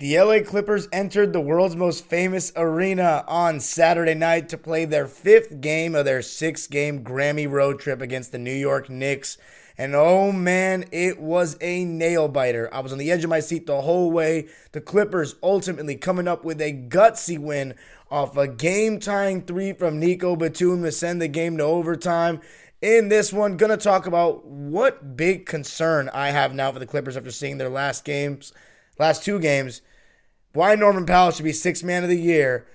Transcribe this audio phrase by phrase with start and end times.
[0.00, 5.08] The LA Clippers entered the world's most famous arena on Saturday night to play their
[5.08, 9.38] fifth game of their six game Grammy road trip against the New York Knicks.
[9.76, 12.72] And oh man, it was a nail biter.
[12.72, 14.46] I was on the edge of my seat the whole way.
[14.70, 17.74] The Clippers ultimately coming up with a gutsy win
[18.08, 22.40] off a game tying three from Nico Batum to send the game to overtime.
[22.80, 27.16] In this one, gonna talk about what big concern I have now for the Clippers
[27.16, 28.52] after seeing their last games,
[28.96, 29.82] last two games
[30.58, 32.66] why Norman Powell should be sixth man of the year,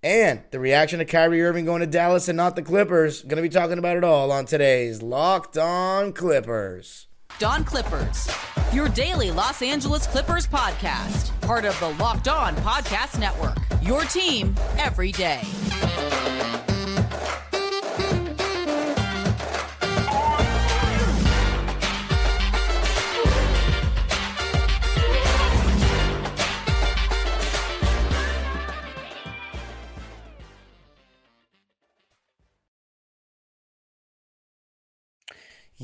[0.00, 3.22] and the reaction to Kyrie Irving going to Dallas and not the Clippers.
[3.22, 7.08] Going to be talking about it all on today's Locked On Clippers.
[7.40, 8.30] Don Clippers,
[8.72, 13.58] your daily Los Angeles Clippers podcast, part of the Locked On Podcast Network.
[13.82, 15.42] Your team every day.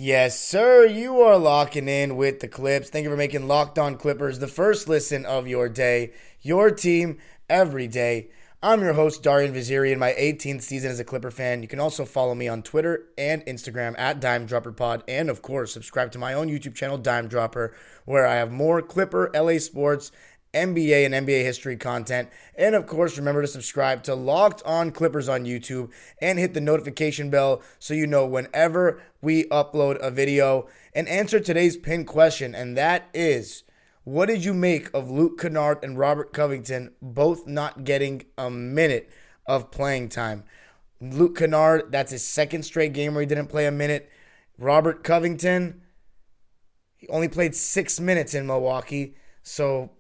[0.01, 0.87] Yes, sir.
[0.87, 2.89] You are locking in with the Clips.
[2.89, 7.19] Thank you for making Locked On Clippers the first listen of your day, your team
[7.51, 8.31] every day.
[8.63, 11.63] I'm your host, Darian Vaziri, in my 18th season as a Clipper fan.
[11.63, 15.43] You can also follow me on Twitter and Instagram at Dime Dropper Pod, and of
[15.43, 19.59] course, subscribe to my own YouTube channel, Dime Dropper, where I have more Clipper, LA
[19.59, 20.13] sports,
[20.55, 22.29] NBA and NBA history content.
[22.57, 26.61] And of course, remember to subscribe to Locked On Clippers on YouTube and hit the
[26.61, 30.69] notification bell so you know whenever we upload a video.
[30.95, 33.65] And answer today's pin question, and that is
[34.09, 39.11] what did you make of Luke Kennard and Robert Covington both not getting a minute
[39.47, 40.45] of playing time?
[40.99, 44.11] Luke Kennard, that's his second straight game where he didn't play a minute.
[44.59, 45.83] Robert Covington,
[46.97, 49.15] he only played six minutes in Milwaukee.
[49.43, 49.91] So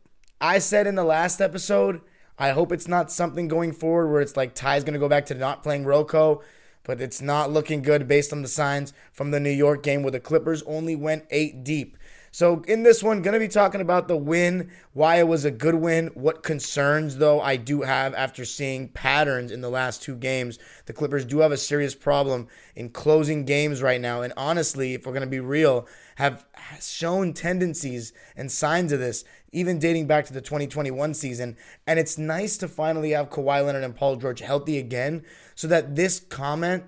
[0.41, 2.01] I said in the last episode,
[2.39, 5.27] I hope it's not something going forward where it's like Ty's going to go back
[5.27, 6.43] to not playing Rocco,
[6.85, 10.13] but it's not looking good based on the signs from the New York game where
[10.13, 11.97] the Clippers only went eight deep.
[12.31, 15.75] So in this one, gonna be talking about the win, why it was a good
[15.75, 20.59] win, what concerns though I do have after seeing patterns in the last two games.
[20.87, 22.47] The Clippers do have a serious problem
[22.77, 26.47] in closing games right now, and honestly, if we're gonna be real, have
[26.81, 31.57] shown tendencies and signs of this even dating back to the 2021 season.
[31.87, 35.97] And it's nice to finally have Kawhi Leonard and Paul George healthy again so that
[35.97, 36.85] this comment,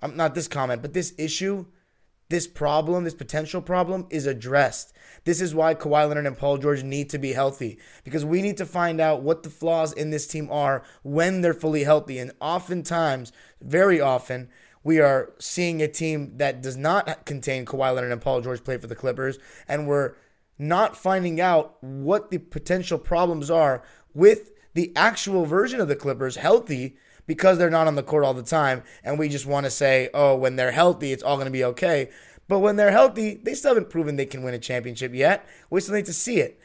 [0.00, 1.66] um, not this comment, but this issue,
[2.28, 4.94] this problem, this potential problem is addressed.
[5.24, 8.56] This is why Kawhi Leonard and Paul George need to be healthy because we need
[8.56, 12.18] to find out what the flaws in this team are when they're fully healthy.
[12.18, 14.48] And oftentimes, very often,
[14.84, 18.78] we are seeing a team that does not contain Kawhi Leonard and Paul George play
[18.78, 20.14] for the Clippers, and we're
[20.62, 23.82] not finding out what the potential problems are
[24.14, 26.96] with the actual version of the Clippers healthy
[27.26, 28.82] because they're not on the court all the time.
[29.04, 31.64] And we just want to say, oh, when they're healthy, it's all going to be
[31.64, 32.10] okay.
[32.48, 35.46] But when they're healthy, they still haven't proven they can win a championship yet.
[35.70, 36.58] We still need to see it.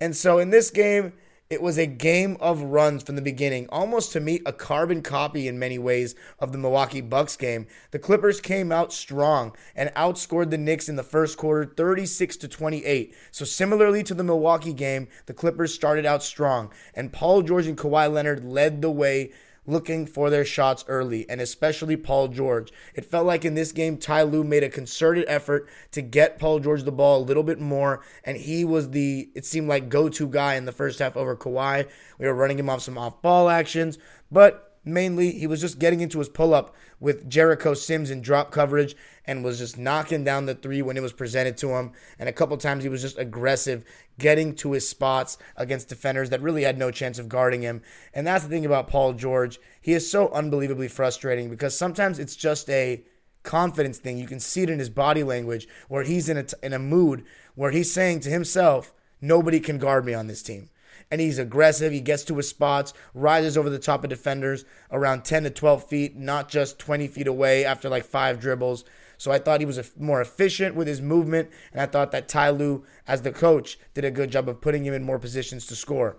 [0.00, 1.12] And so in this game,
[1.52, 5.46] it was a game of runs from the beginning, almost to me a carbon copy
[5.46, 7.66] in many ways of the Milwaukee Bucks game.
[7.90, 12.48] The Clippers came out strong and outscored the Knicks in the first quarter 36 to
[12.48, 13.14] 28.
[13.30, 17.76] So similarly to the Milwaukee game, the Clippers started out strong and Paul George and
[17.76, 19.30] Kawhi Leonard led the way
[19.66, 22.72] looking for their shots early, and especially Paul George.
[22.94, 26.58] It felt like in this game, Ty Lue made a concerted effort to get Paul
[26.60, 30.08] George the ball a little bit more, and he was the, it seemed like, go
[30.08, 31.88] to guy in the first half over Kawhi.
[32.18, 33.98] We were running him off some off ball actions,
[34.30, 38.50] but mainly he was just getting into his pull up with Jericho Sims in drop
[38.50, 41.92] coverage and was just knocking down the three when it was presented to him.
[42.18, 43.84] And a couple times he was just aggressive,
[44.18, 47.82] getting to his spots against defenders that really had no chance of guarding him.
[48.12, 49.60] And that's the thing about Paul George.
[49.80, 53.04] He is so unbelievably frustrating because sometimes it's just a
[53.42, 54.18] confidence thing.
[54.18, 57.24] You can see it in his body language where he's in a, in a mood
[57.54, 60.70] where he's saying to himself, nobody can guard me on this team
[61.12, 61.92] and he's aggressive.
[61.92, 65.84] He gets to his spots, rises over the top of defenders around 10 to 12
[65.84, 68.84] feet, not just 20 feet away after like five dribbles.
[69.18, 72.50] So I thought he was more efficient with his movement, and I thought that Ty
[72.50, 75.76] Lue, as the coach, did a good job of putting him in more positions to
[75.76, 76.16] score.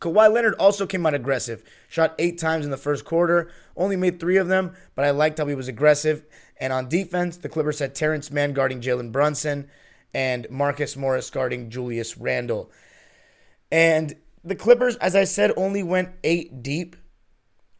[0.00, 1.62] Kawhi Leonard also came out aggressive.
[1.88, 5.38] Shot eight times in the first quarter, only made three of them, but I liked
[5.38, 6.24] how he was aggressive.
[6.58, 9.70] And on defense, the Clippers had Terrence Mann guarding Jalen Brunson
[10.12, 12.72] and Marcus Morris guarding Julius Randle.
[13.70, 14.14] And
[14.44, 16.96] the Clippers, as I said, only went eight deep.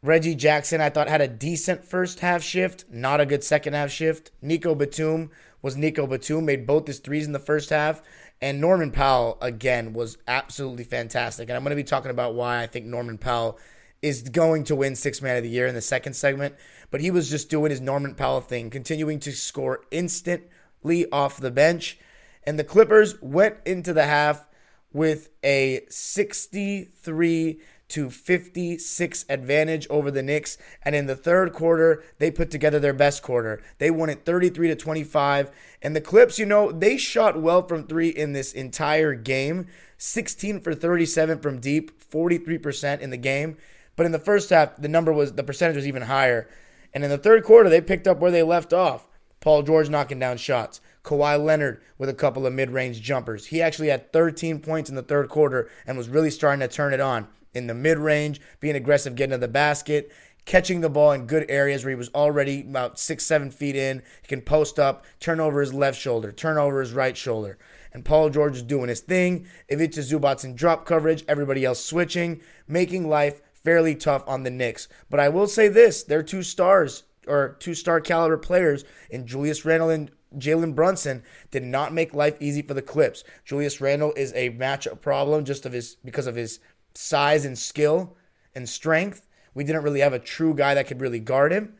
[0.03, 3.91] Reggie Jackson, I thought, had a decent first half shift, not a good second half
[3.91, 4.31] shift.
[4.41, 5.29] Nico Batum
[5.61, 8.01] was Nico Batum, made both his threes in the first half.
[8.41, 11.49] And Norman Powell, again, was absolutely fantastic.
[11.49, 13.59] And I'm going to be talking about why I think Norman Powell
[14.01, 16.55] is going to win Six Man of the Year in the second segment.
[16.89, 21.51] But he was just doing his Norman Powell thing, continuing to score instantly off the
[21.51, 21.99] bench.
[22.43, 24.47] And the Clippers went into the half
[24.93, 27.59] with a 63
[27.91, 30.57] to 56 advantage over the Knicks.
[30.83, 33.61] And in the third quarter, they put together their best quarter.
[33.79, 35.51] They won it 33 to 25.
[35.81, 39.67] And the Clips, you know, they shot well from three in this entire game
[39.97, 43.57] 16 for 37 from deep, 43% in the game.
[43.95, 46.49] But in the first half, the number was, the percentage was even higher.
[46.93, 49.07] And in the third quarter, they picked up where they left off.
[49.41, 50.81] Paul George knocking down shots.
[51.03, 53.47] Kawhi Leonard with a couple of mid range jumpers.
[53.47, 56.93] He actually had 13 points in the third quarter and was really starting to turn
[56.93, 60.11] it on in the mid range, being aggressive, getting to the basket,
[60.45, 64.01] catching the ball in good areas where he was already about six, seven feet in.
[64.21, 67.57] He can post up, turn over his left shoulder, turn over his right shoulder.
[67.93, 69.47] And Paul George is doing his thing.
[69.69, 74.87] Ivica Zubac's in drop coverage, everybody else switching, making life fairly tough on the Knicks.
[75.09, 79.65] But I will say this they're two stars or two star caliber players in Julius
[79.65, 83.23] Randle and Jalen Brunson did not make life easy for the Clips.
[83.45, 86.59] Julius Randle is a matchup problem just of his because of his
[86.93, 88.15] size and skill
[88.55, 89.27] and strength.
[89.53, 91.75] We didn't really have a true guy that could really guard him.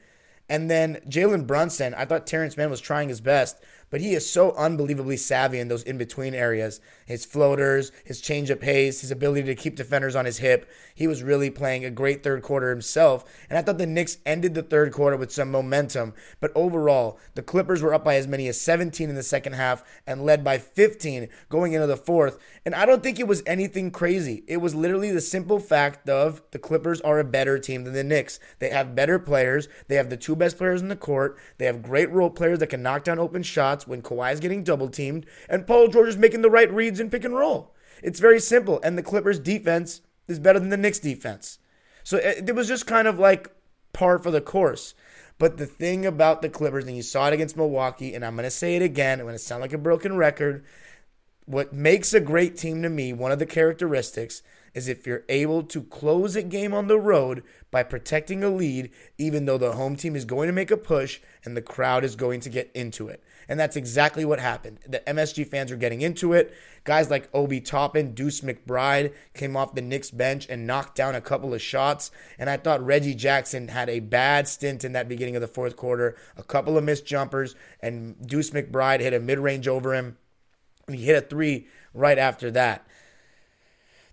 [0.49, 3.57] And then Jalen Brunson, I thought Terrence Mann was trying his best,
[3.91, 6.81] but he is so unbelievably savvy in those in between areas.
[7.05, 10.67] His floaters, his change of pace, his ability to keep defenders on his hip.
[10.95, 13.25] He was really playing a great third quarter himself.
[13.49, 16.13] And I thought the Knicks ended the third quarter with some momentum.
[16.39, 19.83] But overall, the Clippers were up by as many as 17 in the second half
[20.07, 22.39] and led by 15 going into the fourth.
[22.65, 24.43] And I don't think it was anything crazy.
[24.47, 28.03] It was literally the simple fact of the Clippers are a better team than the
[28.05, 28.39] Knicks.
[28.59, 29.67] They have better players.
[29.89, 31.37] They have the two best players in the court.
[31.57, 34.39] They have great role players that can knock down open shots shots when Kawhi is
[34.39, 37.73] getting double teamed and Paul George is making the right reads in pick and roll.
[38.01, 38.79] It's very simple.
[38.83, 41.59] And the Clippers defense is better than the Knicks defense.
[42.03, 43.51] So eh, it, was just kind of like
[43.93, 44.93] par for the course.
[45.37, 48.43] But the thing about the Clippers, and you saw it against Milwaukee, and I'm going
[48.43, 50.63] to say it again, I'm going to sound like a broken record.
[51.45, 54.43] What makes a great team to me, one of the characteristics,
[54.73, 58.91] is if you're able to close a game on the road by protecting a lead,
[59.17, 62.15] even though the home team is going to make a push and the crowd is
[62.15, 63.23] going to get into it.
[63.47, 64.79] And that's exactly what happened.
[64.87, 66.53] The MSG fans are getting into it.
[66.83, 71.21] Guys like Obi Toppin, Deuce McBride came off the Knicks bench and knocked down a
[71.21, 72.11] couple of shots.
[72.39, 75.75] And I thought Reggie Jackson had a bad stint in that beginning of the fourth
[75.75, 80.17] quarter, a couple of missed jumpers, and Deuce McBride hit a mid range over him.
[80.87, 82.87] And he hit a three right after that.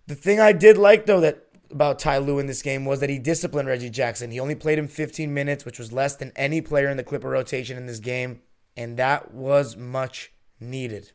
[0.06, 3.10] The thing I did like, though, that about Ty Lue in this game was that
[3.10, 4.30] he disciplined Reggie Jackson.
[4.30, 7.28] He only played him 15 minutes, which was less than any player in the Clipper
[7.28, 8.40] rotation in this game
[8.78, 10.30] and that was much
[10.60, 11.10] needed.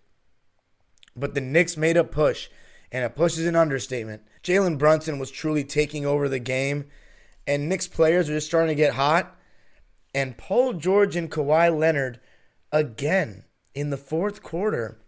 [1.15, 2.50] But the Knicks made a push,
[2.92, 4.24] and a push is an understatement.
[4.44, 6.88] Jalen Brunson was truly taking over the game,
[7.48, 9.38] and Knicks players are just starting to get hot.
[10.13, 12.19] And Paul George and Kawhi Leonard,
[12.69, 15.00] again in the fourth quarter,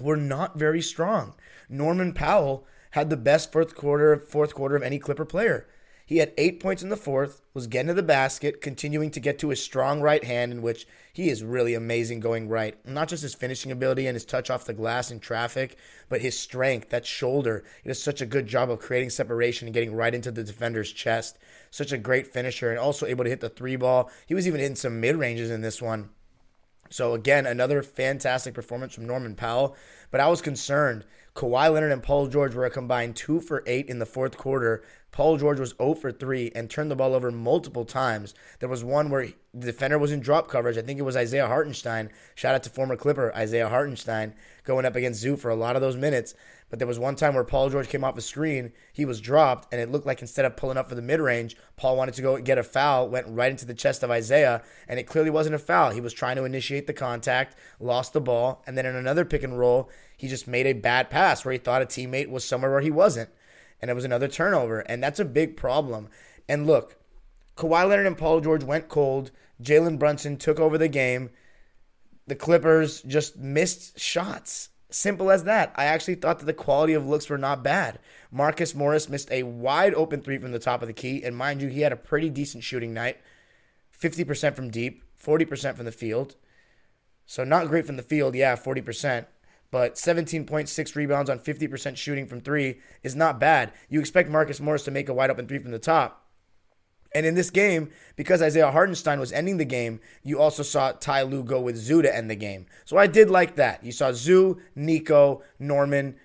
[0.00, 1.34] were not very strong.
[1.68, 5.68] Norman Powell had the best fourth quarter fourth quarter of any Clipper player.
[6.06, 9.38] He had eight points in the fourth, was getting to the basket, continuing to get
[9.38, 12.76] to his strong right hand, in which he is really amazing going right.
[12.86, 15.78] Not just his finishing ability and his touch off the glass in traffic,
[16.10, 17.64] but his strength, that shoulder.
[17.82, 20.92] He does such a good job of creating separation and getting right into the defender's
[20.92, 21.38] chest.
[21.70, 24.10] Such a great finisher and also able to hit the three ball.
[24.26, 26.10] He was even hitting some mid ranges in this one.
[26.90, 29.74] So, again, another fantastic performance from Norman Powell.
[30.10, 31.04] But I was concerned.
[31.34, 34.84] Kawhi Leonard and Paul George were a combined two for eight in the fourth quarter
[35.14, 38.34] Paul George was 0 for 3 and turned the ball over multiple times.
[38.58, 40.76] There was one where the defender was in drop coverage.
[40.76, 42.10] I think it was Isaiah Hartenstein.
[42.34, 45.82] Shout out to former Clipper Isaiah Hartenstein going up against Zoo for a lot of
[45.82, 46.34] those minutes.
[46.74, 49.72] But there was one time where Paul George came off the screen, he was dropped,
[49.72, 52.22] and it looked like instead of pulling up for the mid range, Paul wanted to
[52.22, 55.54] go get a foul, went right into the chest of Isaiah, and it clearly wasn't
[55.54, 55.92] a foul.
[55.92, 59.44] He was trying to initiate the contact, lost the ball, and then in another pick
[59.44, 62.72] and roll, he just made a bad pass where he thought a teammate was somewhere
[62.72, 63.30] where he wasn't
[63.80, 66.08] and it was another turnover, and that's a big problem.
[66.48, 66.96] And look,
[67.56, 69.30] Kawhi Leonard and Paul George went cold.
[69.62, 71.30] Jalen Brunson took over the game.
[72.26, 74.70] The Clippers just missed shots.
[74.94, 75.72] Simple as that.
[75.74, 77.98] I actually thought that the quality of looks were not bad.
[78.30, 81.60] Marcus Morris missed a wide open three from the top of the key, and mind
[81.60, 83.18] you, he had a pretty decent shooting night
[84.00, 86.36] 50% from deep, 40% from the field.
[87.26, 89.26] So, not great from the field, yeah, 40%
[89.72, 93.72] but 17.6 rebounds on 50% shooting from three is not bad.
[93.88, 96.23] You expect Marcus Morris to make a wide open three from the top.
[97.14, 101.22] And in this game, because Isaiah Hartenstein was ending the game, you also saw Ty
[101.22, 102.66] Lue go with Zoo to end the game.
[102.84, 103.84] So I did like that.
[103.84, 106.16] You saw Zoo, Nico, Norman,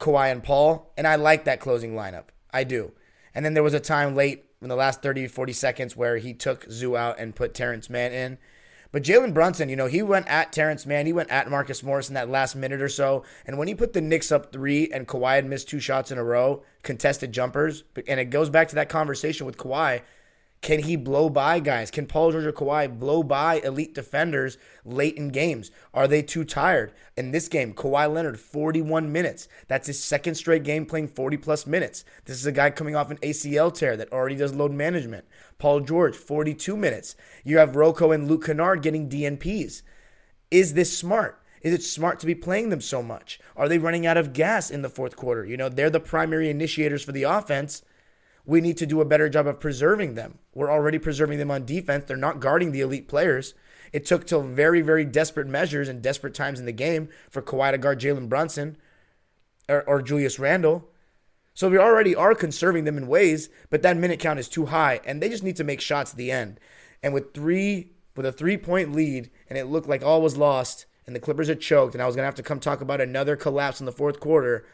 [0.00, 2.28] Kawhi, and Paul, and I like that closing lineup.
[2.52, 2.92] I do.
[3.34, 6.32] And then there was a time late in the last 30, 40 seconds where he
[6.32, 8.38] took Zoo out and put Terrence Mann in.
[8.90, 12.08] But Jalen Brunson, you know, he went at Terrence Mann, he went at Marcus Morris
[12.08, 13.22] in that last minute or so.
[13.46, 16.16] And when he put the Knicks up three and Kawhi had missed two shots in
[16.16, 20.00] a row, contested jumpers, and it goes back to that conversation with Kawhi.
[20.60, 21.90] Can he blow by guys?
[21.90, 25.70] Can Paul George or Kawhi blow by elite defenders late in games?
[25.94, 26.92] Are they too tired?
[27.16, 29.48] In this game, Kawhi Leonard, 41 minutes.
[29.68, 32.04] That's his second straight game playing 40 plus minutes.
[32.24, 35.26] This is a guy coming off an ACL tear that already does load management.
[35.58, 37.14] Paul George, 42 minutes.
[37.44, 39.82] You have Rocco and Luke Kennard getting DNPs.
[40.50, 41.40] Is this smart?
[41.62, 43.40] Is it smart to be playing them so much?
[43.56, 45.44] Are they running out of gas in the fourth quarter?
[45.44, 47.82] You know, they're the primary initiators for the offense
[48.48, 50.38] we need to do a better job of preserving them.
[50.54, 52.06] We're already preserving them on defense.
[52.06, 53.52] They're not guarding the elite players.
[53.92, 57.72] It took till very, very desperate measures and desperate times in the game for Kawhi
[57.72, 58.78] to guard Jalen Brunson
[59.68, 60.88] or, or Julius Randle.
[61.52, 65.00] So we already are conserving them in ways, but that minute count is too high,
[65.04, 66.58] and they just need to make shots at the end.
[67.02, 71.14] And with three, with a three-point lead, and it looked like all was lost, and
[71.14, 73.78] the Clippers had choked, and I was gonna have to come talk about another collapse
[73.78, 74.64] in the fourth quarter.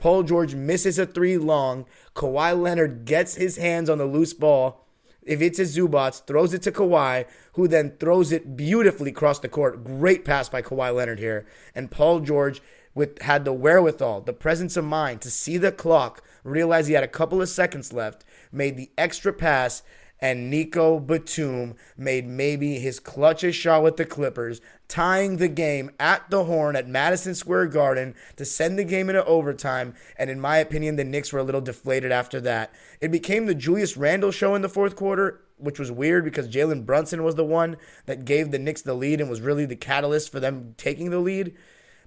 [0.00, 1.84] Paul George misses a three long.
[2.16, 4.86] Kawhi Leonard gets his hands on the loose ball.
[5.28, 9.84] Ivica Zubac, throws it to Kawhi, who then throws it beautifully across the court.
[9.84, 11.46] Great pass by Kawhi Leonard here.
[11.74, 12.62] And Paul George
[12.94, 17.04] with had the wherewithal, the presence of mind to see the clock, realize he had
[17.04, 19.82] a couple of seconds left, made the extra pass,
[20.20, 26.28] and Nico Batum made maybe his clutchest shot with the Clippers, tying the game at
[26.30, 29.94] the horn at Madison Square Garden to send the game into overtime.
[30.18, 32.72] And in my opinion, the Knicks were a little deflated after that.
[33.00, 36.84] It became the Julius Randle show in the fourth quarter, which was weird because Jalen
[36.84, 40.30] Brunson was the one that gave the Knicks the lead and was really the catalyst
[40.30, 41.56] for them taking the lead.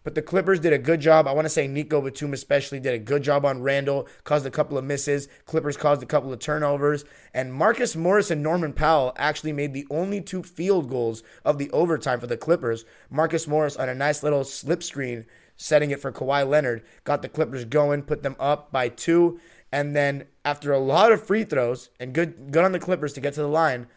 [0.04, 1.28] But the Clippers did a good job.
[1.28, 4.52] I want to say Nico Batum especially did a good job on Randle, caused a
[4.52, 5.28] couple of misses.
[5.46, 7.06] Clippers caused a couple of turnovers.
[7.34, 11.72] And Marcus Morris and Norman Powell actually made the only two field goals of the
[11.72, 12.84] overtime for the Clippers.
[13.10, 17.30] Marcus Morris on a nice little slip screen, setting it for Kawhi Leonard, got the
[17.30, 19.40] Clippers going, put them up by two.
[19.72, 23.22] And then after a lot of free throws and good good on the Clippers to
[23.22, 23.88] get to the line,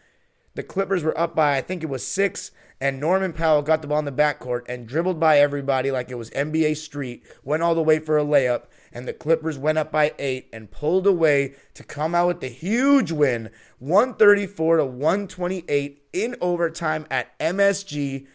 [0.57, 2.49] the Clippers were up by I think it was six
[2.81, 6.15] and Norman Powell got the ball in the backcourt and dribbled by everybody like it
[6.15, 9.91] was NBA Street, went all the way for a layup, and the Clippers went up
[9.91, 16.03] by eight and pulled away to come out with the huge win, 134 to 128
[16.13, 18.25] in overtime at MSG.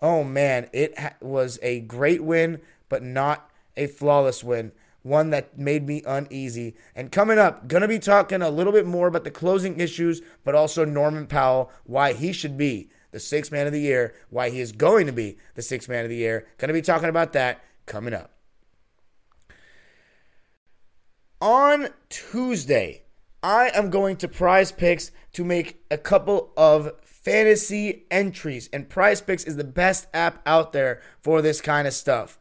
[0.00, 4.70] Oh man, it was a great win, but not a flawless win.
[5.02, 6.76] One that made me uneasy.
[6.94, 10.54] And coming up, gonna be talking a little bit more about the closing issues, but
[10.54, 14.60] also Norman Powell, why he should be the sixth man of the year, why he
[14.60, 16.46] is going to be the sixth man of the year.
[16.58, 18.30] Going to be talking about that coming up.
[21.40, 23.02] On Tuesday,
[23.42, 29.56] I am going to PrizePicks to make a couple of fantasy entries, and PrizePicks is
[29.56, 32.38] the best app out there for this kind of stuff.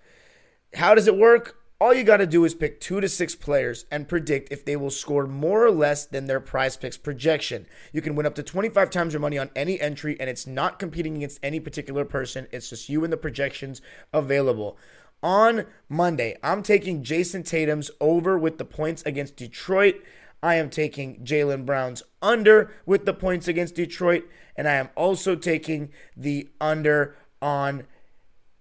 [0.76, 1.58] How does it work?
[1.82, 4.76] All you got to do is pick two to six players and predict if they
[4.76, 7.66] will score more or less than their prize picks projection.
[7.92, 10.78] You can win up to 25 times your money on any entry, and it's not
[10.78, 12.46] competing against any particular person.
[12.52, 13.82] It's just you and the projections
[14.14, 14.78] available.
[15.24, 20.04] On Monday, I'm taking Jayson Tatum's over with the points against Detroit.
[20.44, 25.36] I am taking Jaylen Brown's under with the points against Detroit, and I am also
[25.36, 27.88] taking the under on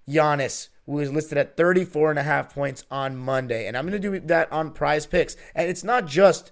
[0.08, 3.66] Giannis who is listed at 34 and a half points on Monday.
[3.66, 5.37] And I'm going to do that on PrizePicks.
[5.54, 6.50] And it's not just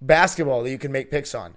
[0.00, 1.56] basketball that you can make picks on.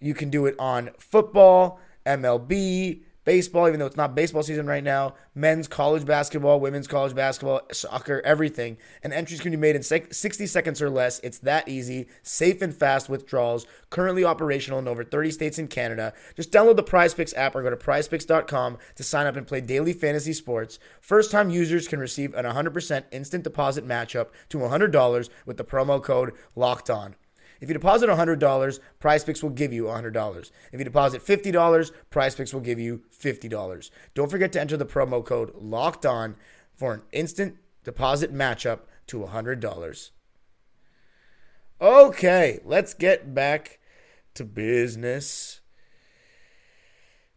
[0.00, 4.84] You can do it on football, MLB, baseball, even though it's not baseball season right
[4.84, 8.76] now, men's college basketball, women's college basketball, soccer, everything.
[9.02, 11.20] And entries can be made in 60 seconds or less.
[11.20, 16.12] It's that easy, safe and fast withdrawals, currently operational in over 30 states in Canada.
[16.36, 19.92] Just download the PrizePicks app or go to prizepicks.com to sign up and play daily
[19.92, 20.78] fantasy sports.
[21.00, 26.02] First time users can receive an 100% instant deposit matchup to $100 with the promo
[26.02, 27.16] code LOCKED ON.
[27.60, 30.50] If you deposit $100, PrizePicks will give you $100.
[30.72, 33.90] If you deposit $50, PrizePicks will give you $50.
[34.14, 36.36] Don't forget to enter the promo code LOCKED ON
[36.74, 40.10] for an instant deposit matchup to $100.
[41.80, 43.78] Okay, let's get back
[44.34, 45.59] to business.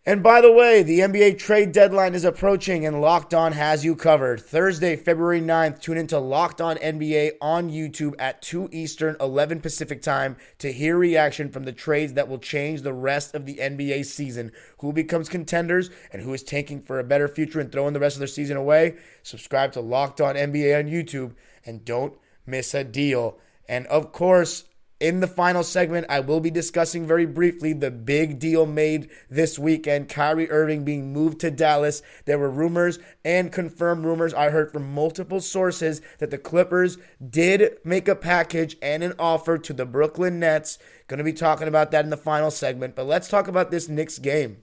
[0.05, 3.95] And by the way, the NBA trade deadline is approaching and Locked On has you
[3.95, 4.41] covered.
[4.41, 10.01] Thursday, February 9th, tune into Locked On NBA on YouTube at 2 Eastern, 11 Pacific
[10.01, 14.05] time to hear reaction from the trades that will change the rest of the NBA
[14.05, 14.51] season.
[14.79, 18.17] Who becomes contenders and who is tanking for a better future and throwing the rest
[18.17, 18.97] of their season away?
[19.23, 21.31] Subscribe to Locked On NBA on YouTube
[21.65, 23.37] and don't miss a deal.
[23.69, 24.65] And of course,
[25.03, 29.59] in the final segment, I will be discussing very briefly the big deal made this
[29.59, 32.01] weekend Kyrie Irving being moved to Dallas.
[32.23, 37.79] There were rumors and confirmed rumors I heard from multiple sources that the Clippers did
[37.83, 40.79] make a package and an offer to the Brooklyn Nets.
[41.07, 43.89] Going to be talking about that in the final segment, but let's talk about this
[43.89, 44.59] Knicks game.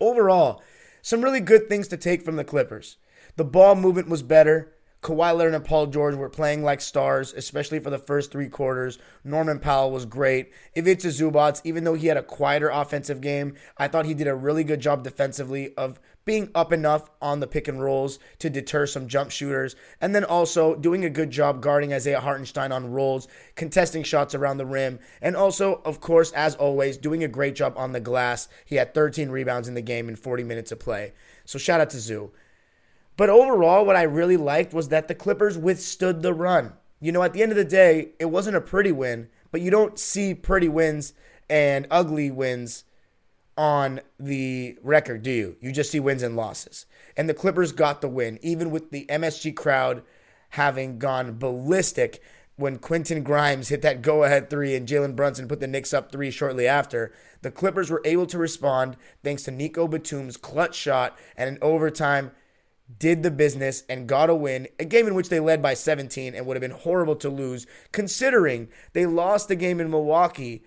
[0.00, 0.62] Overall,
[1.02, 2.96] some really good things to take from the Clippers.
[3.36, 4.73] The ball movement was better.
[5.04, 8.98] Kawhi Leonard and Paul George were playing like stars, especially for the first three quarters.
[9.22, 10.50] Norman Powell was great.
[10.74, 14.34] Ivica Zubac, even though he had a quieter offensive game, I thought he did a
[14.34, 18.86] really good job defensively of being up enough on the pick and rolls to deter
[18.86, 23.28] some jump shooters, and then also doing a good job guarding Isaiah Hartenstein on rolls,
[23.56, 27.74] contesting shots around the rim, and also, of course, as always, doing a great job
[27.76, 28.48] on the glass.
[28.64, 31.12] He had 13 rebounds in the game in 40 minutes of play.
[31.44, 32.32] So shout out to Zoo.
[33.16, 36.72] But overall, what I really liked was that the Clippers withstood the run.
[37.00, 39.70] You know, at the end of the day, it wasn't a pretty win, but you
[39.70, 41.12] don't see pretty wins
[41.48, 42.84] and ugly wins
[43.56, 45.56] on the record, do you?
[45.60, 46.86] You just see wins and losses.
[47.16, 50.02] And the Clippers got the win, even with the MSG crowd
[50.50, 52.20] having gone ballistic
[52.56, 56.10] when Quentin Grimes hit that go ahead three and Jalen Brunson put the Knicks up
[56.10, 57.12] three shortly after.
[57.42, 62.30] The Clippers were able to respond thanks to Nico Batum's clutch shot and an overtime
[62.98, 66.34] did the business and got a win, a game in which they led by 17
[66.34, 70.62] and would have been horrible to lose, considering they lost the game in Milwaukee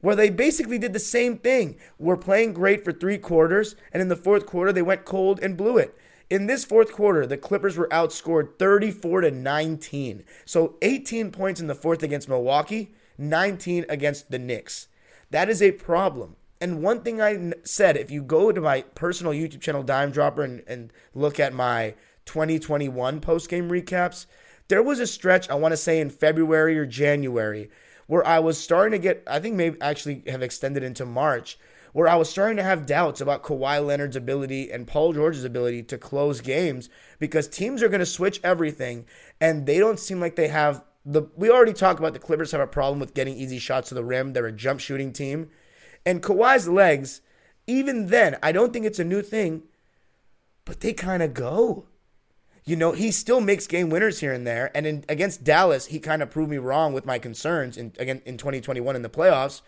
[0.00, 1.76] where they basically did the same thing.
[1.98, 5.56] We're playing great for three quarters, and in the fourth quarter, they went cold and
[5.56, 5.96] blew it.
[6.30, 10.24] In this fourth quarter, the Clippers were outscored 34 to 19.
[10.44, 14.88] So 18 points in the fourth against Milwaukee, 19 against the Knicks.
[15.30, 16.36] That is a problem.
[16.60, 20.42] And one thing I said, if you go to my personal YouTube channel, Dime Dropper,
[20.42, 21.94] and, and look at my
[22.26, 24.26] 2021 post game recaps,
[24.68, 27.70] there was a stretch, I want to say in February or January,
[28.06, 31.58] where I was starting to get, I think maybe actually have extended into March,
[31.92, 35.84] where I was starting to have doubts about Kawhi Leonard's ability and Paul George's ability
[35.84, 39.06] to close games because teams are going to switch everything
[39.40, 41.22] and they don't seem like they have the.
[41.36, 44.04] We already talked about the Clippers have a problem with getting easy shots to the
[44.04, 44.32] rim.
[44.32, 45.50] They're a jump shooting team.
[46.08, 47.20] And Kawhi's legs,
[47.66, 49.64] even then, I don't think it's a new thing,
[50.64, 51.84] but they kind of go.
[52.64, 54.70] You know, he still makes game winners here and there.
[54.74, 58.22] And in, against Dallas, he kind of proved me wrong with my concerns in, again
[58.24, 59.60] in 2021 in the playoffs.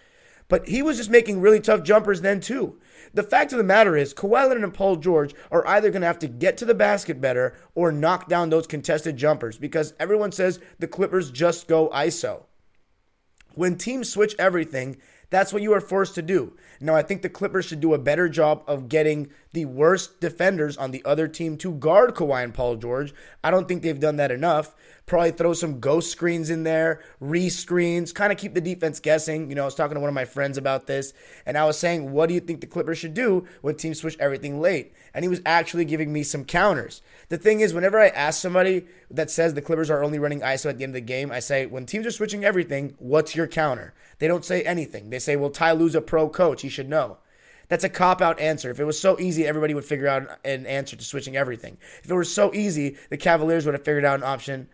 [0.48, 2.80] But he was just making really tough jumpers then, too.
[3.12, 6.06] The fact of the matter is, Kawhi Leonard and Paul George are either going to
[6.06, 10.32] have to get to the basket better or knock down those contested jumpers because everyone
[10.32, 12.44] says the Clippers just go ISO.
[13.54, 14.96] When teams switch everything,
[15.30, 16.52] that's what you are forced to do.
[16.80, 20.76] Now, I think the Clippers should do a better job of getting the worst defenders
[20.76, 23.12] on the other team to guard Kawhi and Paul George.
[23.42, 24.74] I don't think they've done that enough.
[25.06, 29.48] Probably throw some ghost screens in there, re screens, kind of keep the defense guessing.
[29.48, 31.12] You know, I was talking to one of my friends about this,
[31.44, 34.16] and I was saying, what do you think the Clippers should do when teams switch
[34.20, 34.92] everything late?
[35.12, 37.02] And he was actually giving me some counters.
[37.28, 40.70] The thing is, whenever I ask somebody that says the Clippers are only running ISO
[40.70, 43.48] at the end of the game, I say, when teams are switching everything, what's your
[43.48, 43.94] counter?
[44.20, 45.10] They don't say anything.
[45.10, 46.62] They say, well, Ty Lue's a pro coach.
[46.62, 47.18] He should know.
[47.70, 48.70] That's a cop out answer.
[48.70, 51.78] If it was so easy, everybody would figure out an answer to switching everything.
[52.02, 54.68] If it were so easy, the Cavaliers would have figured out an option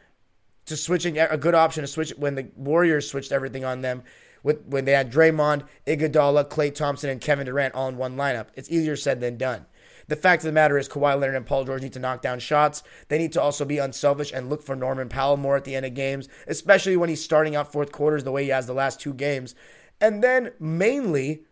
[0.64, 4.02] to switching a good option to switch when the Warriors switched everything on them
[4.42, 8.46] with when they had Draymond, Iguodala, Klay Thompson, and Kevin Durant all in one lineup.
[8.54, 9.66] It's easier said than done.
[10.08, 12.38] The fact of the matter is, Kawhi Leonard and Paul George need to knock down
[12.38, 12.82] shots.
[13.08, 15.84] They need to also be unselfish and look for Norman Powell more at the end
[15.84, 19.00] of games, especially when he's starting out fourth quarters the way he has the last
[19.00, 19.54] two games.
[20.00, 21.42] And then mainly,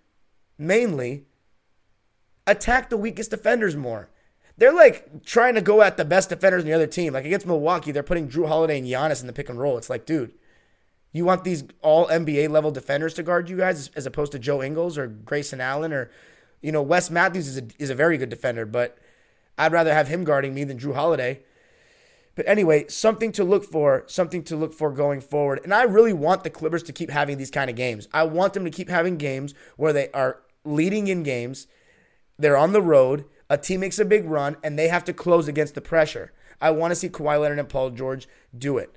[0.57, 1.26] mainly,
[2.46, 4.09] attack the weakest defenders more.
[4.57, 7.12] They're like trying to go at the best defenders in the other team.
[7.12, 9.76] Like against Milwaukee, they're putting Jrue Holiday and Giannis in the pick and roll.
[9.76, 10.33] It's like, dude,
[11.12, 14.62] you want these all NBA level defenders to guard you guys as opposed to Joe
[14.62, 16.11] Ingles or Grayson Allen or,
[16.61, 18.98] you know, Wes Matthews is a, is a very good defender, but
[19.59, 21.40] I'd rather have him guarding me than Jrue Holiday.
[22.35, 25.61] But anyway, something to look for, something to look for going forward.
[25.62, 28.09] And I really want the Clippers to keep having these kind of games.
[28.12, 31.68] I want them to keep having games where they are leading in games,
[32.38, 35.49] they're on the road, a team makes a big run, and they have to close
[35.49, 36.33] against the pressure.
[36.61, 38.97] I want to see Kawhi Leonard and Paul George do it.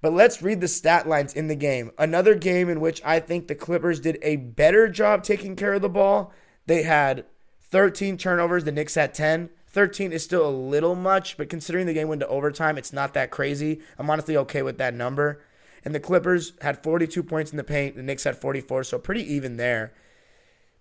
[0.00, 1.90] But let's read the stat lines in the game.
[1.98, 5.82] Another game in which I think the Clippers did a better job taking care of
[5.82, 6.32] the ball.
[6.66, 7.24] They had
[7.62, 8.64] 13 turnovers.
[8.64, 9.50] The Knicks had 10.
[9.66, 13.12] 13 is still a little much, but considering the game went to overtime, it's not
[13.14, 13.80] that crazy.
[13.98, 15.42] I'm honestly okay with that number.
[15.84, 17.96] And the Clippers had 42 points in the paint.
[17.96, 19.92] The Knicks had 44, so pretty even there.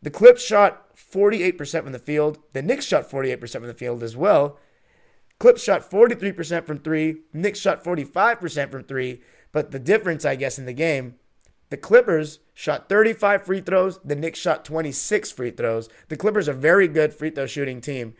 [0.03, 2.37] The Clips shot 48% from the field.
[2.51, 4.59] The Knicks shot 48% from the field as well.
[5.39, 7.21] Clips shot 43% from three.
[7.31, 9.21] Knicks shot 45% from three.
[9.53, 11.15] But the difference, I guess, in the game,
[11.69, 13.99] the Clippers shot 35 free throws.
[14.03, 15.87] The Knicks shot 26 free throws.
[16.09, 18.13] The Clippers are a very good free throw shooting team.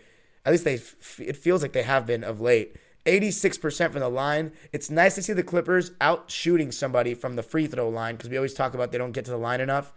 [0.46, 0.80] At least they,
[1.24, 2.78] it feels like they have been of late.
[3.06, 4.54] 86% from the line.
[4.72, 8.30] It's nice to see the Clippers out shooting somebody from the free throw line because
[8.30, 9.92] we always talk about they don't get to the line enough.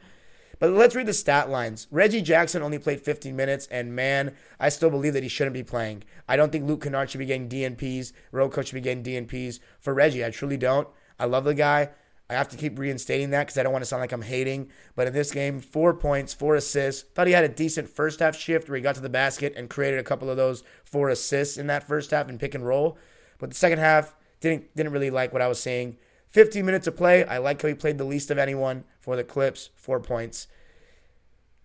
[0.59, 1.87] But let's read the stat lines.
[1.90, 5.62] Reggie Jackson only played 15 minutes, and man, I still believe that he shouldn't be
[5.62, 6.05] playing.
[6.29, 8.12] I don't think Luke Kennard should be getting DNPs.
[8.33, 9.61] Rocco should be getting DNPs.
[9.81, 10.88] For Reggie, I truly don't.
[11.19, 11.90] I love the guy.
[12.29, 14.71] I have to keep reinstating that because I don't want to sound like I'm hating.
[14.97, 17.03] But in this game, four points, four assists.
[17.14, 19.71] Thought he had a decent first half shift where he got to the basket and
[19.71, 22.99] created a couple of those four assists in that first half in pick and roll.
[23.38, 25.99] But the second half didn't didn't really like what I was seeing.
[26.31, 27.25] 15 minutes of play.
[27.25, 29.71] I like how he played the least of anyone for the Clips.
[29.75, 30.49] Four points.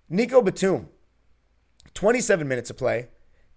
[0.09, 0.89] Nico Batum,
[1.93, 3.07] 27 minutes of play,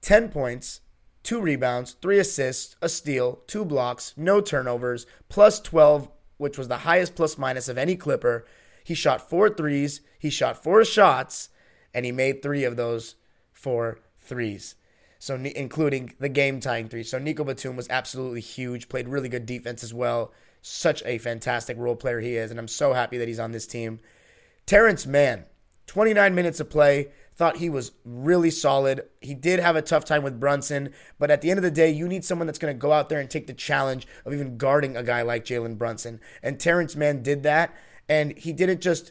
[0.03, 0.83] 10 points,
[1.25, 6.79] two rebounds, three assists, a steal, two blocks, no turnovers, plus 12 which was the
[6.79, 8.45] highest plus minus of any Clipper.
[8.83, 11.49] He shot four threes, he shot four shots,
[11.93, 13.15] and he made three of those
[13.53, 14.75] four threes.
[15.19, 17.03] So, including the game tying three.
[17.03, 20.33] So, Nico Batum was absolutely huge, played really good defense as well.
[20.67, 23.67] Such a fantastic role player he is, and I'm so happy that he's on this
[23.67, 24.01] team.
[24.65, 25.45] Terrence Mann,
[25.87, 29.03] 29 minutes of play, Thought he was really solid.
[29.21, 31.91] He did have a tough time with Brunson, but at the end of the day,
[31.91, 34.57] you need someone that's going to go out there and take the challenge of even
[34.57, 36.21] guarding a guy like Jalen Brunson.
[36.45, 37.75] And Terrence Mann did that,
[38.09, 39.11] and he didn't just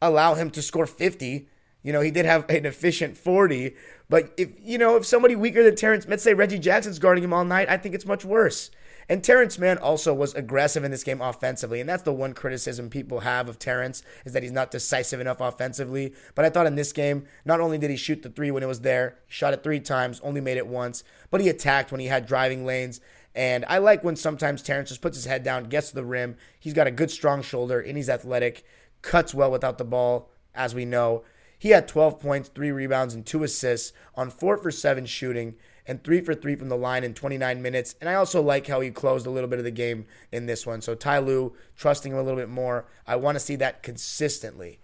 [0.00, 1.46] allow him to score 50.
[1.82, 3.74] You know, he did have an efficient 40,
[4.08, 7.34] but if you know, if somebody weaker than Terrence, let's say Reggie Jackson's guarding him
[7.34, 8.70] all night, I think it's much worse.
[9.08, 11.80] And Terrence Mann also was aggressive in this game offensively.
[11.80, 15.40] And that's the one criticism people have of Terrence is that he's not decisive enough
[15.40, 16.12] offensively.
[16.34, 18.66] But I thought in this game, not only did he shoot the three when it
[18.66, 22.00] was there, he shot it three times, only made it once, but he attacked when
[22.00, 23.00] he had driving lanes.
[23.34, 26.36] And I like when sometimes Terrence just puts his head down, gets to the rim.
[26.58, 28.64] He's got a good strong shoulder and he's athletic,
[29.00, 31.24] cuts well without the ball, as we know.
[31.58, 35.56] He had 12 points, three rebounds, and two assists on four for seven shooting
[35.88, 37.94] and three for three from the line in 29 minutes.
[38.00, 40.66] And I also like how he closed a little bit of the game in this
[40.66, 40.82] one.
[40.82, 42.86] So Ty Lue, trusting him a little bit more.
[43.06, 44.78] I want to see that consistently.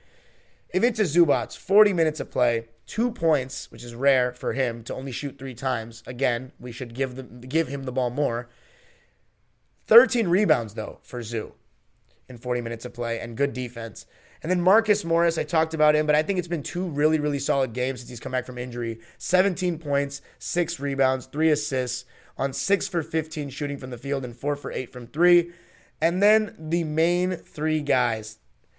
[0.75, 5.13] Ivica Zubac, 40 minutes of play, two points, which is rare for him to only
[5.13, 6.03] shoot three times.
[6.07, 8.49] Again, we should give give him the ball more.
[9.87, 11.53] 13 rebounds though for Zoo
[12.29, 14.07] in 40 minutes of play and good defense.
[14.45, 17.19] And then Marcus Morris, I talked about him, but I think it's been two really,
[17.19, 19.01] really solid games since he's come back from injury.
[19.17, 22.05] 17 points, six rebounds, three assists
[22.37, 25.53] on six for 15 shooting from the field and four for eight from three.
[25.99, 28.37] And then the main three guys.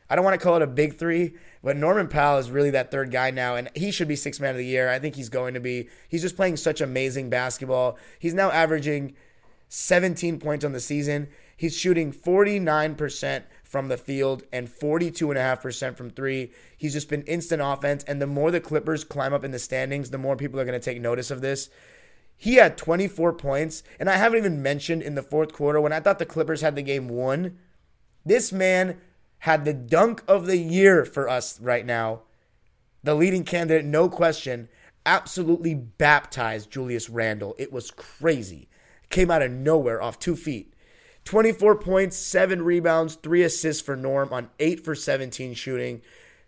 [0.07, 2.91] I don't want to call it a big three, but Norman Powell is really that
[2.91, 4.87] third guy now, and he should be six man of the year.
[4.91, 5.89] I think he's going to be.
[6.07, 7.97] He's just playing such amazing basketball.
[8.19, 9.15] He's now averaging
[9.69, 11.27] 17 points on the season.
[11.57, 13.43] He's shooting 49%
[13.75, 16.53] from the field and 42.5% from three.
[16.77, 18.05] He's just been instant offense.
[18.05, 20.79] And the more the Clippers climb up in the standings, the more people are going
[20.79, 21.69] to take notice of this.
[22.37, 25.99] He had 24 points, and I haven't even mentioned in the fourth quarter when I
[25.99, 27.57] thought the Clippers had the game won.
[28.25, 29.01] This man
[29.39, 32.21] had the dunk of the year for us right now.
[33.03, 34.69] The leading candidate, no question,
[35.05, 37.55] absolutely baptized Julius Randle.
[37.57, 38.69] It was crazy.
[39.09, 40.74] Came out of nowhere off two feet.
[41.25, 46.01] 24 points, seven rebounds, three assists for Norm on eight for 17 shooting,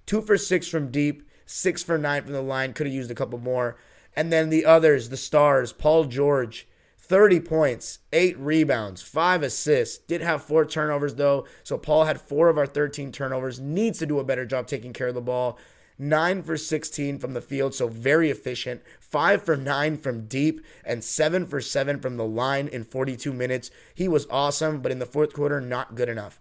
[0.06, 2.74] two for six from deep, six for nine from the line.
[2.74, 3.76] Could have used a couple more.
[4.16, 6.68] And then the others, the stars, Paul George,
[7.00, 9.98] 30 points, eight rebounds, five assists.
[9.98, 11.48] Did have four turnovers though.
[11.64, 13.60] So Paul had four of our 13 turnovers.
[13.60, 15.58] Needs to do a better job taking care of the ball.
[16.00, 18.82] 9 for 16 from the field, so very efficient.
[19.00, 23.72] 5 for 9 from deep, and 7 for 7 from the line in 42 minutes.
[23.96, 26.40] He was awesome, but in the fourth quarter, not good enough.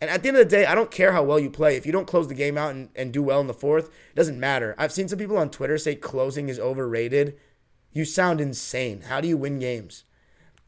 [0.00, 1.76] And at the end of the day, I don't care how well you play.
[1.76, 4.16] If you don't close the game out and, and do well in the fourth, it
[4.16, 4.74] doesn't matter.
[4.76, 7.38] I've seen some people on Twitter say closing is overrated.
[7.92, 9.02] You sound insane.
[9.02, 10.04] How do you win games?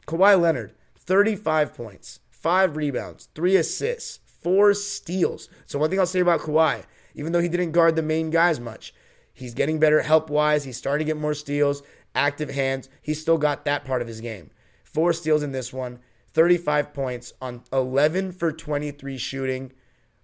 [0.07, 5.49] Kawhi Leonard, 35 points, 5 rebounds, 3 assists, 4 steals.
[5.65, 6.85] So, one thing I'll say about Kawhi,
[7.17, 8.93] even though he didn't guard the main guys much.
[9.33, 10.63] He's getting better help wise.
[10.63, 11.83] He's starting to get more steals,
[12.15, 12.89] active hands.
[13.01, 14.51] He's still got that part of his game.
[14.83, 15.99] Four steals in this one,
[16.33, 19.73] 35 points on 11 for 23 shooting,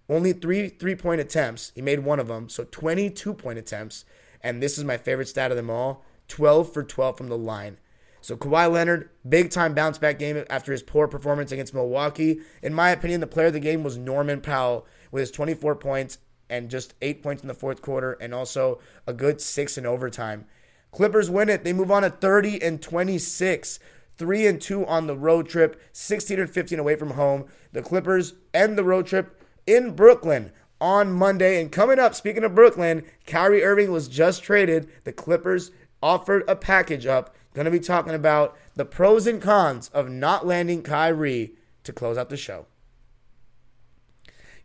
[0.07, 1.71] only three three point attempts.
[1.75, 4.05] He made one of them, so 22 point attempts,
[4.41, 7.77] And this is my favorite stat of them all 12 for 12 from the line.
[8.21, 12.39] So Kawhi Leonard, big time bounce back game after his poor performance against Milwaukee.
[12.61, 16.19] In my opinion, the player of the game was Norman Powell with his 24 points
[16.53, 20.45] and just eight points in the fourth quarter, and also a good six in overtime.
[20.91, 21.63] Clippers win it.
[21.63, 23.79] They move on to 30 and 26.
[24.15, 27.45] 3 and 2 on the road trip, 16 and 15 away from home.
[27.71, 31.59] The Clippers end the road trip in Brooklyn on Monday.
[31.59, 34.87] And coming up, speaking of Brooklyn, Kyrie Irving was just traded.
[35.03, 35.71] The Clippers
[36.03, 37.35] offered a package up.
[37.55, 42.15] Going to be talking about the pros and cons of not landing Kyrie to close
[42.15, 42.67] out the show.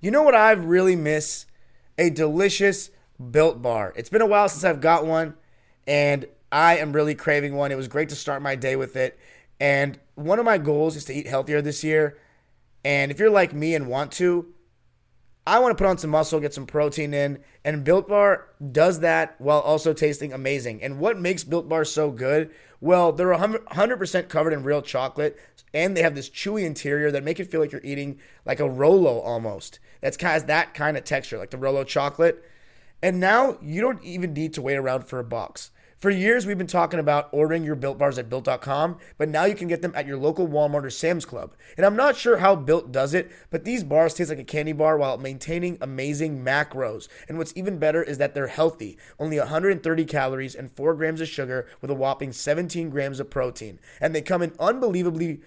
[0.00, 1.46] You know what I've really miss?
[1.98, 2.90] A delicious
[3.30, 3.92] built bar.
[3.96, 5.34] It's been a while since I've got one,
[5.86, 7.72] and I am really craving one.
[7.72, 9.18] It was great to start my day with it.
[9.60, 12.16] And one of my goals is to eat healthier this year.
[12.84, 14.46] And if you're like me and want to,
[15.46, 19.00] I want to put on some muscle, get some protein in, and Built Bar does
[19.00, 20.82] that while also tasting amazing.
[20.82, 22.50] And what makes Built Bar so good?
[22.80, 25.38] Well, they're 100% covered in real chocolate,
[25.74, 28.68] and they have this chewy interior that make it feel like you're eating like a
[28.68, 29.80] Rolo almost.
[30.00, 32.44] That's has that kind of texture, like the Rolo chocolate.
[33.02, 35.70] And now you don't even need to wait around for a box.
[35.98, 39.56] For years, we've been talking about ordering your Built Bars at Built.com, but now you
[39.56, 41.56] can get them at your local Walmart or Sam's Club.
[41.76, 44.72] And I'm not sure how Built does it, but these bars taste like a candy
[44.72, 47.08] bar while maintaining amazing macros.
[47.28, 51.26] And what's even better is that they're healthy only 130 calories and 4 grams of
[51.26, 53.80] sugar with a whopping 17 grams of protein.
[54.00, 55.40] And they come in unbelievably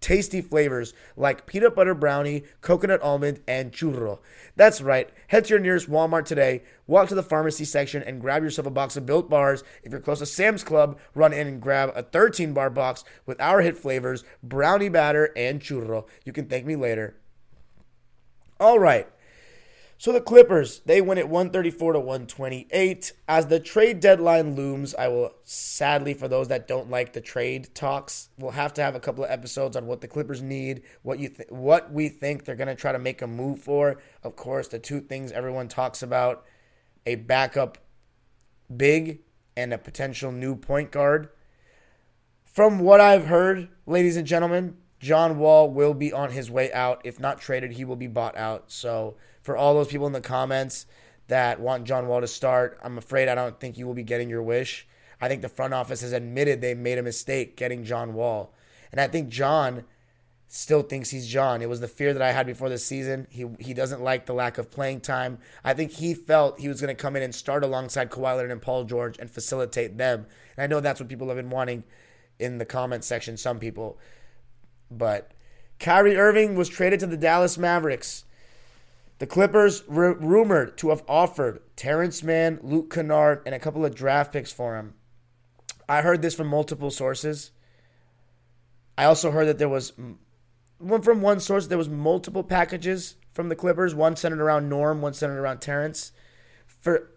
[0.00, 4.18] tasty flavors like peanut butter brownie, coconut almond, and churro.
[4.56, 5.10] That's right.
[5.28, 8.70] Head to your nearest Walmart today, walk to the pharmacy section, and grab yourself a
[8.70, 9.62] box of built bars.
[9.82, 13.40] If you're close to Sam's Club, run in and grab a 13 bar box with
[13.40, 16.06] our hit flavors, brownie batter, and churro.
[16.24, 17.16] You can thank me later.
[18.58, 19.08] All right.
[20.00, 23.12] So the Clippers, they win at 134 to 128.
[23.28, 27.68] As the trade deadline looms, I will sadly for those that don't like the trade
[27.74, 31.18] talks, we'll have to have a couple of episodes on what the Clippers need, what
[31.18, 34.00] you th- what we think they're going to try to make a move for.
[34.22, 36.46] Of course, the two things everyone talks about,
[37.04, 37.76] a backup
[38.74, 39.20] big
[39.54, 41.28] and a potential new point guard.
[42.42, 47.02] From what I've heard, ladies and gentlemen, John Wall will be on his way out.
[47.04, 48.72] If not traded, he will be bought out.
[48.72, 50.86] So for all those people in the comments
[51.28, 54.28] that want John Wall to start, I'm afraid I don't think you will be getting
[54.28, 54.86] your wish.
[55.20, 58.54] I think the front office has admitted they made a mistake getting John Wall.
[58.90, 59.84] And I think John
[60.52, 61.62] still thinks he's John.
[61.62, 63.28] It was the fear that I had before the season.
[63.30, 65.38] He he doesn't like the lack of playing time.
[65.62, 68.50] I think he felt he was going to come in and start alongside Kawhi Leonard
[68.50, 70.26] and Paul George and facilitate them.
[70.56, 71.84] And I know that's what people have been wanting
[72.40, 73.98] in the comment section, some people.
[74.90, 75.30] But
[75.78, 78.24] Kyrie Irving was traded to the Dallas Mavericks.
[79.20, 83.94] The Clippers r- rumored to have offered Terrence Mann, Luke Kennard, and a couple of
[83.94, 84.94] draft picks for him.
[85.86, 87.50] I heard this from multiple sources.
[88.96, 89.92] I also heard that there was
[90.78, 95.02] one from one source there was multiple packages from the Clippers, one centered around Norm,
[95.02, 96.12] one centered around Terrence.
[96.66, 97.10] For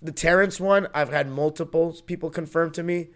[0.00, 3.08] the Terrence one, I've had multiple people confirm to me.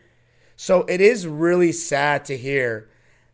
[0.55, 2.91] So it is really sad to hear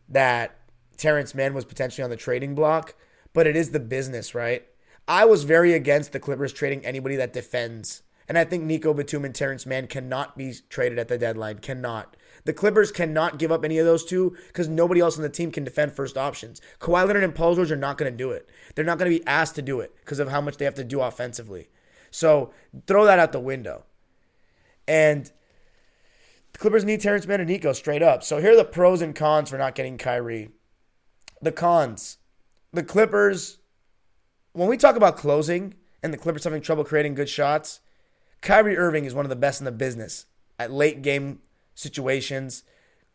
[0.09, 0.57] that
[0.97, 2.95] Terrence Mann was potentially on the trading block,
[3.33, 4.70] but it is the business, right?
[5.11, 8.05] I was very against the Clippers trading anybody that defends.
[8.29, 11.59] And I think Nico Batum and Terrence Mann cannot be traded at the deadline.
[11.59, 12.17] Cannot.
[12.45, 15.51] The Clippers cannot give up any of those two because nobody else on the team
[15.51, 16.61] can defend first options.
[16.79, 18.49] Kawhi Leonard and Paul George are not going to do it.
[18.77, 20.77] They're not going to be asked to do it because of how much they have
[20.77, 21.71] to do offensively.
[22.13, 22.53] So
[22.87, 23.87] throw that out the window.
[24.87, 25.33] And
[26.53, 28.23] the Clippers need Terrence Mann and Nico straight up.
[28.23, 30.51] So here are the pros and cons for not getting Kyrie.
[31.43, 32.19] The cons.
[32.73, 33.59] The Clippers
[34.53, 37.81] when we talk about closing and the Clippers having trouble creating good shots,
[38.41, 40.27] Kyrie Irving is one of the best in the business
[40.59, 41.41] at late game
[41.75, 42.65] situations,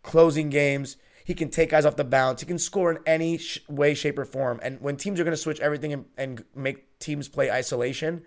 [0.03, 0.97] closing games.
[1.23, 2.41] He can take guys off the bounce.
[2.41, 4.59] He can score in any sh- way, shape, or form.
[4.61, 8.23] And when teams are going to switch everything and, and make teams play isolation,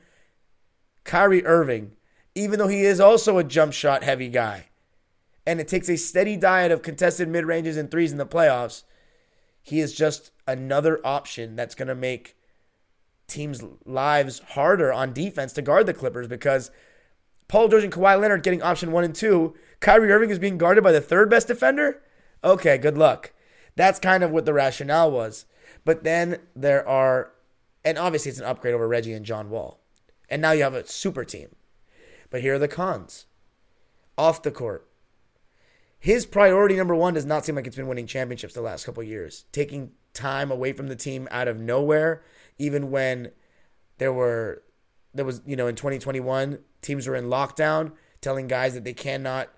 [1.05, 1.93] Kyrie Irving,
[2.35, 4.67] even though he is also a jump shot heavy guy,
[5.47, 8.83] and it takes a steady diet of contested mid ranges and threes in the playoffs,
[9.63, 12.37] he is just another option that's going to make
[13.29, 16.71] teams' lives harder on defense to guard the Clippers because
[17.47, 19.55] Paul George and Kawhi Leonard getting option one and two.
[19.81, 22.03] Kyrie Irving is being guarded by the third best defender.
[22.43, 23.33] Okay, good luck.
[23.77, 25.47] That's kind of what the rationale was.
[25.85, 27.33] But then there are,
[27.85, 29.81] and obviously it's an upgrade over Reggie and John Wall.
[30.29, 31.55] And now you have a super team.
[32.31, 33.27] But here are the cons.
[34.17, 34.89] Off the court.
[35.99, 39.03] His priority number one does not seem like it's been winning championships the last couple
[39.03, 39.47] years.
[39.53, 42.23] Taking time away from the team out of nowhere
[42.59, 43.31] even when
[43.99, 44.63] there were
[45.15, 49.49] there was you know in 2021 teams were in lockdown telling guys that they cannot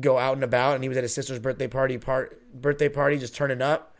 [0.00, 3.18] go out and about, and he was at his sister's birthday party part birthday party,
[3.18, 3.94] just turning up,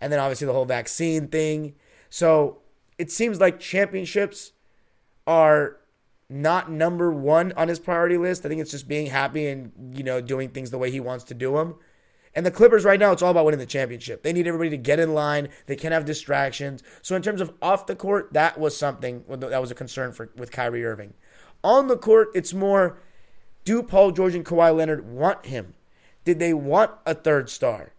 [0.00, 1.74] and then obviously the whole vaccine thing.
[2.08, 2.58] So
[2.98, 4.52] it seems like championships
[5.26, 5.76] are
[6.28, 8.44] not number one on his priority list.
[8.46, 11.24] I think it's just being happy and you know doing things the way he wants
[11.24, 11.76] to do them.
[12.34, 14.22] And the Clippers right now, it's all about winning the championship.
[14.22, 15.48] They need everybody to get in line.
[15.66, 16.82] They can't have distractions.
[17.02, 20.30] So in terms of off the court, that was something that was a concern for
[20.36, 21.14] with Kyrie Irving.
[21.64, 22.98] On the court, it's more
[23.64, 25.74] do Paul George and Kawhi Leonard want him?
[26.24, 27.92] Did they want a third star?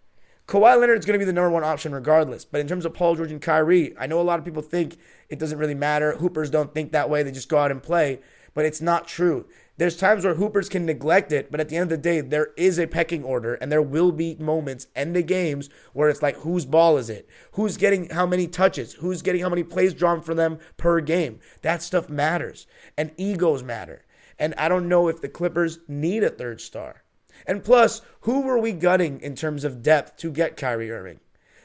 [0.48, 2.46] Kawhi Leonard is going to be the number one option regardless.
[2.46, 4.98] But in terms of Paul George and Kyrie, I know a lot of people think
[5.30, 6.17] it doesn't really matter.
[6.17, 7.24] Hoopers don't think that way.
[7.24, 8.20] They just go out and play.
[8.54, 9.46] But it's not true.
[9.82, 12.50] There's times where Hoopers can neglect it, but at the end of the day, there
[12.56, 16.36] is a pecking order, and there will be moments and the games where it's like,
[16.36, 17.28] whose ball is it?
[17.54, 18.94] Who's getting how many touches?
[18.94, 21.39] Who's getting how many plays drawn for them per game?
[21.63, 24.06] That stuff matters, and egos matter.
[24.38, 27.02] And I don't know if the Clippers need a third star.
[27.48, 31.22] And plus, who were we gutting in terms of depth to get Kyrie Irving?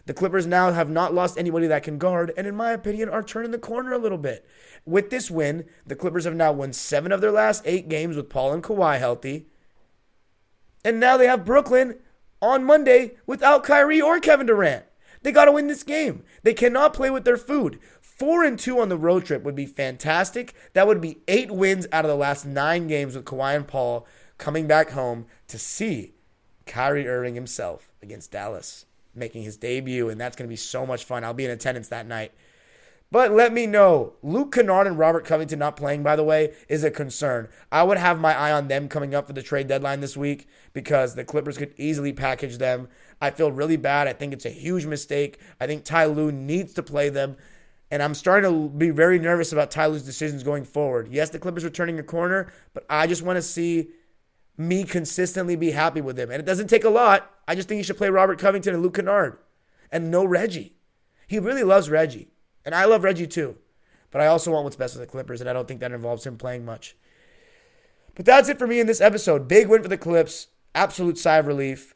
[0.07, 3.25] The Clippers now have not lost anybody that can guard, and in my opinion, are
[3.25, 4.47] turning the corner a little bit.
[4.87, 8.31] With this win, the Clippers have now won seven of their last eight games with
[8.31, 9.47] Paul and Kawhi healthy.
[10.85, 11.97] And now they have Brooklyn
[12.41, 14.85] on Monday without Kyrie or Kevin Durant.
[15.23, 16.23] They got to win this game.
[16.45, 17.81] They cannot play with their food.
[18.01, 20.55] Four and two on the road trip would be fantastic.
[20.73, 24.07] That would be eight wins out of the last nine games with Kawhi and Paul
[24.39, 26.15] coming back home to see
[26.65, 31.05] Kyrie Irving himself against Dallas making his debut, and that's going to be so much
[31.05, 31.25] fun.
[31.25, 32.33] I'll be in attendance that night.
[33.11, 34.15] But let me know.
[34.23, 37.49] Luke Kennard and Robert Covington not playing, by the way, is a concern.
[37.71, 40.49] I would have my eye on them coming up for the trade deadline this week
[40.73, 42.89] because the Clippers could easily package them.
[43.21, 44.09] I feel really bad.
[44.09, 45.39] I think it's a huge mistake.
[45.61, 47.37] I think Ty Lue needs to play them.
[47.93, 51.07] And I'm starting to be very nervous about Ty Lue's decisions going forward.
[51.09, 53.91] Yes, the Clippers are turning a corner, but I just want to see
[54.57, 56.33] me consistently be happy with him.
[56.33, 57.31] And it doesn't take a lot.
[57.47, 59.39] I just think he should play Robert Covington and Luke Kennard
[59.93, 60.75] and no Reggie.
[61.29, 62.33] He really loves Reggie.
[62.67, 63.57] And I love Reggie too.
[64.11, 66.27] But I also want what's best for the Clippers, and I don't think that involves
[66.27, 66.97] him playing much.
[68.15, 69.49] But that's it for me in this episode.
[69.49, 70.49] Big win for the Clips.
[70.75, 71.95] Absolute sigh of relief.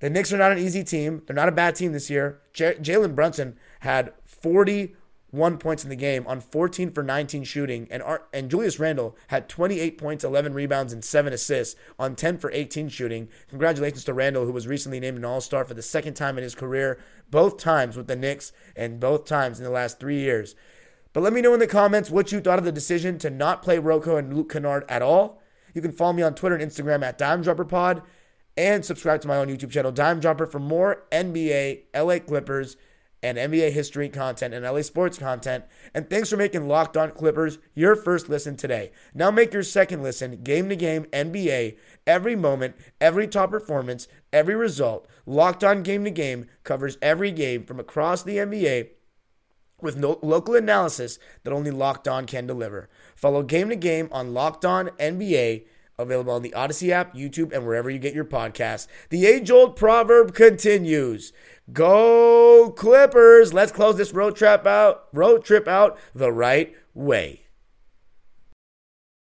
[0.00, 1.22] The Knicks are not an easy team.
[1.26, 2.40] They're not a bad team this year.
[2.52, 4.96] J- Jalen Brunson had 40
[5.30, 9.16] one points in the game on 14 for 19 shooting, and Art, and Julius Randle
[9.28, 13.28] had 28 points, 11 rebounds, and seven assists on 10 for 18 shooting.
[13.48, 16.44] Congratulations to Randle, who was recently named an All Star for the second time in
[16.44, 16.98] his career,
[17.30, 20.54] both times with the Knicks and both times in the last three years.
[21.12, 23.62] But let me know in the comments what you thought of the decision to not
[23.62, 25.42] play Rocco and Luke Kennard at all.
[25.74, 28.02] You can follow me on Twitter and Instagram at DimeDropperPod
[28.56, 32.76] and subscribe to my own YouTube channel, Dime Dropper, for more NBA, LA Clippers,
[33.22, 35.64] and NBA history content and LA sports content.
[35.94, 38.92] And thanks for making Locked On Clippers your first listen today.
[39.14, 41.76] Now make your second listen game to game NBA.
[42.06, 45.06] Every moment, every top performance, every result.
[45.26, 48.90] Locked On Game to Game covers every game from across the NBA
[49.80, 52.88] with no local analysis that only Locked On can deliver.
[53.14, 55.64] Follow Game to Game on Locked On NBA
[56.00, 58.86] available on the Odyssey app, YouTube, and wherever you get your podcasts.
[59.10, 61.32] The age old proverb continues
[61.72, 63.52] Go Clippers!
[63.52, 67.42] Let's close this road trip out, road trip out the right way.